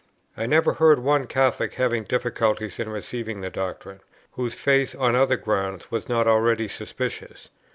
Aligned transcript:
I 0.35 0.47
never 0.47 0.73
heard 0.73 0.97
of 0.97 1.03
one 1.03 1.27
Catholic 1.27 1.73
having 1.75 2.05
difficulties 2.05 2.79
in 2.79 2.89
receiving 2.89 3.41
the 3.41 3.51
doctrine, 3.51 3.99
whose 4.31 4.55
faith 4.55 4.95
on 4.97 5.15
other 5.15 5.37
grounds 5.37 5.91
was 5.91 6.09
not 6.09 6.27
already 6.27 6.67
suspicious. 6.67 7.49